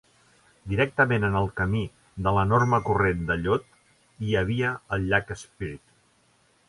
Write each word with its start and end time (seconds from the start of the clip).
Directament 0.71 1.25
en 1.27 1.35
el 1.41 1.49
camí 1.59 1.81
de 2.27 2.33
l'enorme 2.37 2.79
corrent 2.87 3.21
de 3.29 3.37
llot 3.43 3.69
hi 4.29 4.35
havia 4.41 4.73
el 4.99 5.07
llac 5.13 5.35
Spirit. 5.43 5.85